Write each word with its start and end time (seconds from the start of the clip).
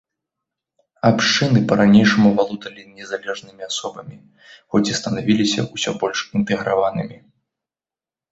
Абшчыны 1.09 1.59
па-ранейшаму 1.71 2.29
валодалі 2.39 2.81
незалежнымі 3.01 3.63
асобамі, 3.69 4.17
хоць 4.75 4.83
і 4.91 4.97
станавіліся 5.01 5.59
ўсё 5.73 5.91
больш 6.05 6.19
інтэграванымі. 6.39 7.17